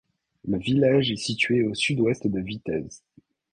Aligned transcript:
Le 0.47 0.57
village 0.57 1.11
est 1.11 1.15
situé 1.15 1.63
au 1.63 1.75
sud-ouest 1.75 2.25
de 2.25 2.39
Vitez. 2.39 2.87